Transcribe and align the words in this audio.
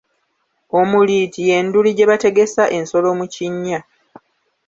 Omuliiti 0.79 1.41
ye 1.49 1.57
nduli 1.65 1.91
gye 1.97 2.09
bategesa 2.11 2.63
ensolo 2.77 3.09
mu 3.19 3.25
kinnya. 3.33 3.79